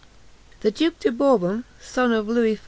The 0.61 0.71
Duke 0.71 0.99
de 0.99 1.11
Bourbon, 1.11 1.63
son 1.79 2.11
of 2.11 2.27
Louis 2.27 2.55
XIV. 2.55 2.59